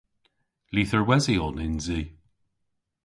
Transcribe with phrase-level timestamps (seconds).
[0.73, 2.01] Lytherwesyon yns i.